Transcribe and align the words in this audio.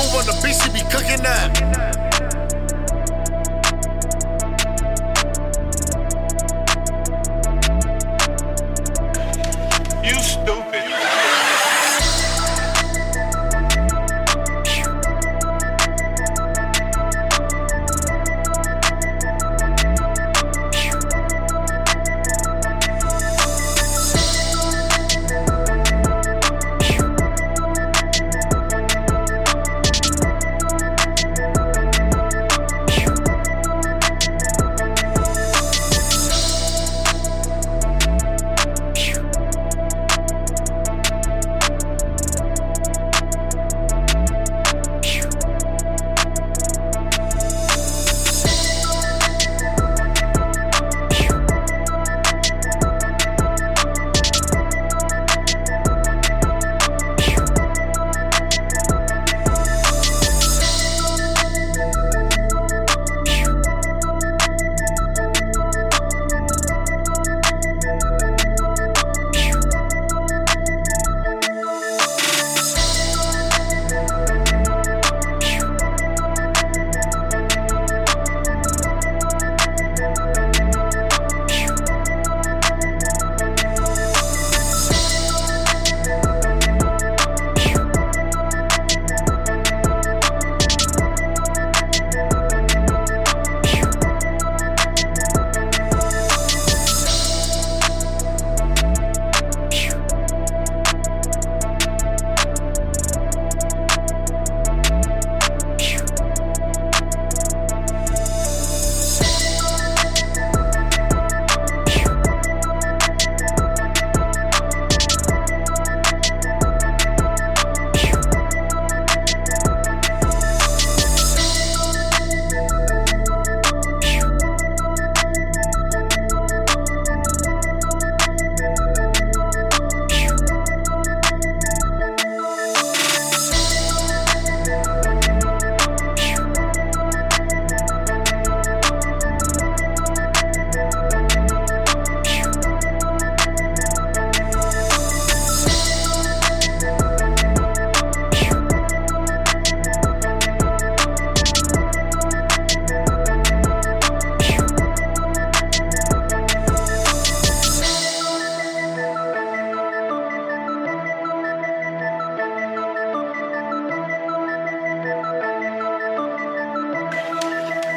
Smooth 0.00 0.20
on 0.20 0.26
the 0.26 0.40
beat, 0.42 0.54
she 0.54 0.70
be 0.70 0.80
cooking 0.90 1.22
that. 1.22 1.99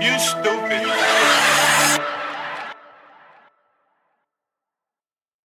You 0.00 0.18
stupid. 0.18 2.19